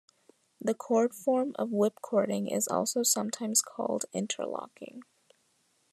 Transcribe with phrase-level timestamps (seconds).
[0.59, 5.03] The cord form of whipcording is also sometimes called Interlocking.